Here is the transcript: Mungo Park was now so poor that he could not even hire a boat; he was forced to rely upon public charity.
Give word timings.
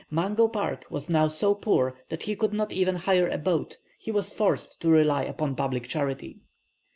Mungo 0.09 0.47
Park 0.47 0.87
was 0.89 1.11
now 1.11 1.27
so 1.27 1.53
poor 1.53 1.93
that 2.09 2.23
he 2.23 2.35
could 2.35 2.53
not 2.53 2.73
even 2.73 2.95
hire 2.95 3.27
a 3.29 3.37
boat; 3.37 3.77
he 3.99 4.09
was 4.09 4.33
forced 4.33 4.79
to 4.81 4.89
rely 4.89 5.21
upon 5.23 5.55
public 5.55 5.87
charity. 5.87 6.39